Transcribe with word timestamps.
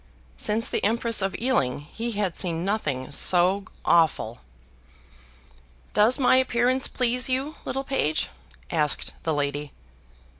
Since 0.35 0.67
the 0.67 0.83
Empress 0.83 1.21
of 1.21 1.35
Ealing, 1.39 1.81
he 1.81 2.13
had 2.13 2.35
seen 2.35 2.65
nothing 2.65 3.11
so 3.11 3.65
awful. 3.85 4.39
"Does 5.93 6.17
my 6.17 6.37
appearance 6.37 6.87
please 6.87 7.29
you, 7.29 7.57
little 7.65 7.83
page?" 7.83 8.27
asked 8.71 9.13
the 9.21 9.33
lady. 9.35 9.73